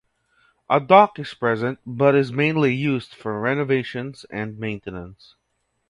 A 0.67 0.79
dock 0.79 1.19
is 1.19 1.35
present 1.35 1.77
but 1.85 2.15
is 2.15 2.31
mainly 2.33 2.73
used 2.73 3.13
for 3.13 3.39
renovations 3.39 4.25
and 4.31 4.57
maintenance. 4.57 5.35